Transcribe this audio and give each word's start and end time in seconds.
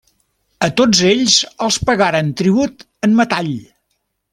A 0.67 0.69
tots 0.81 1.01
ells 1.11 1.35
els 1.67 1.79
pagaren 1.91 2.35
tribut 2.43 2.85
en 3.09 3.15
metall. 3.23 3.57